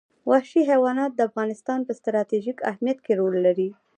وحشي 0.29 0.61
حیوانات 0.71 1.11
د 1.15 1.21
افغانستان 1.29 1.79
په 1.87 1.91
ستراتیژیک 1.99 2.57
اهمیت 2.69 2.97
کې 3.05 3.13
رول 3.19 3.35
لري. 3.45 3.69